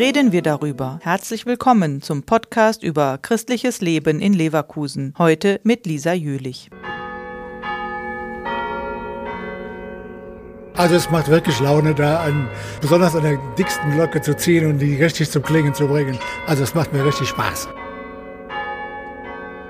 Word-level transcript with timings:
reden 0.00 0.32
wir 0.32 0.40
darüber. 0.40 0.98
Herzlich 1.02 1.44
willkommen 1.44 2.00
zum 2.00 2.22
Podcast 2.22 2.82
über 2.82 3.18
christliches 3.20 3.82
Leben 3.82 4.18
in 4.18 4.32
Leverkusen. 4.32 5.12
Heute 5.18 5.60
mit 5.62 5.84
Lisa 5.84 6.14
Jülich. 6.14 6.70
Also 10.74 10.94
es 10.94 11.10
macht 11.10 11.28
wirklich 11.28 11.60
Laune, 11.60 11.94
da 11.94 12.20
an, 12.20 12.48
besonders 12.80 13.14
an 13.14 13.24
der 13.24 13.36
dicksten 13.58 13.92
Glocke 13.92 14.22
zu 14.22 14.34
ziehen 14.34 14.70
und 14.70 14.78
die 14.78 14.94
richtig 14.94 15.30
zum 15.30 15.42
Klingen 15.42 15.74
zu 15.74 15.86
bringen. 15.86 16.18
Also 16.46 16.62
es 16.62 16.74
macht 16.74 16.94
mir 16.94 17.04
richtig 17.04 17.28
Spaß. 17.28 17.68